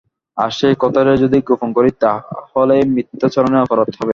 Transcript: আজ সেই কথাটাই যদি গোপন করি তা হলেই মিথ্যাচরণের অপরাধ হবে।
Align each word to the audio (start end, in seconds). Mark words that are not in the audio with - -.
আজ 0.37 0.51
সেই 0.59 0.75
কথাটাই 0.79 1.21
যদি 1.23 1.37
গোপন 1.47 1.69
করি 1.77 1.91
তা 2.01 2.11
হলেই 2.51 2.83
মিথ্যাচরণের 2.95 3.63
অপরাধ 3.65 3.87
হবে। 3.91 4.09